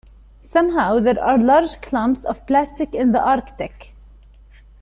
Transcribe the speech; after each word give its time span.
Somehow 0.41 0.99
there 0.99 1.23
are 1.23 1.37
large 1.37 1.79
clumps 1.79 2.23
of 2.25 2.43
plastic 2.47 2.95
in 2.95 3.11
the 3.11 3.19
Arctic. 3.21 3.93